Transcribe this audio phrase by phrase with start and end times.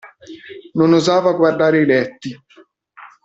[0.79, 2.35] Non osava guardare i letti.